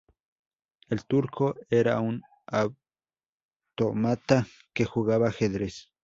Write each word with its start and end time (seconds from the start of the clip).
El 0.89 1.05
Turco 1.05 1.55
era 1.69 1.99
un 1.99 2.23
autómata 2.47 4.47
que 4.73 4.83
jugaba 4.85 5.27
ajedrez. 5.27 5.91